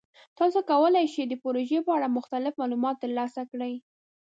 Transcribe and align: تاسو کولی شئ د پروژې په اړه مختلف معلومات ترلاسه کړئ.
تاسو 0.37 0.59
کولی 0.69 1.05
شئ 1.13 1.23
د 1.29 1.33
پروژې 1.43 1.79
په 1.85 1.91
اړه 1.97 2.15
مختلف 2.17 2.53
معلومات 2.61 2.95
ترلاسه 3.03 3.41
کړئ. 3.51 3.73